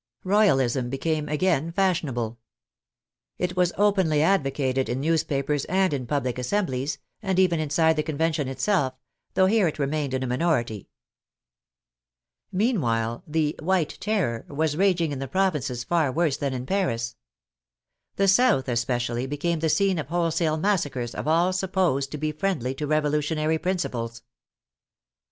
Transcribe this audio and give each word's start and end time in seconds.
Royalism 0.25 0.89
became 0.89 1.29
again 1.29 1.71
fashionable. 1.71 2.39
It 3.37 3.55
was 3.55 3.71
openly 3.77 4.23
advocated 4.23 4.89
in 4.89 4.99
newspapers 4.99 5.63
and 5.65 5.93
in 5.93 6.07
public 6.07 6.39
assemblies, 6.39 6.97
and 7.21 7.37
even 7.37 7.59
inside 7.59 7.97
the 7.97 8.01
Convention 8.01 8.47
itself, 8.47 8.95
though 9.35 9.45
here 9.45 9.67
it 9.67 9.77
remained 9.77 10.15
in 10.15 10.23
a 10.23 10.25
minority. 10.25 10.89
102 12.49 12.51
THE 12.51 12.57
FRENCH 12.57 12.77
REVOLUTION 12.77 12.77
Meanwhile, 12.77 13.23
the 13.27 13.63
"White 13.63 13.97
Terror" 13.99 14.45
was 14.47 14.75
raging 14.75 15.11
in 15.11 15.19
the 15.19 15.27
provinces 15.27 15.83
far 15.83 16.11
worse 16.11 16.37
than 16.37 16.55
in 16.55 16.65
Paris. 16.65 17.15
The 18.15 18.27
South, 18.27 18.67
especially, 18.69 19.27
became 19.27 19.59
the 19.59 19.69
scene 19.69 19.99
of 19.99 20.07
wholesale 20.07 20.57
massacres 20.57 21.13
of 21.13 21.27
all 21.27 21.53
supposed 21.53 22.09
to 22.11 22.17
be 22.17 22.31
friendly 22.31 22.73
to 22.73 22.87
revolutionary 22.87 23.59
principles. 23.59 24.23